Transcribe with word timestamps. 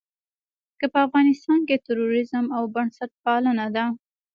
که 0.79 0.85
په 0.93 0.99
افغانستان 1.05 1.59
کې 1.67 1.83
تروريزم 1.87 2.45
او 2.57 2.63
بنسټپالنه 2.75 3.65
ده. 3.75 3.85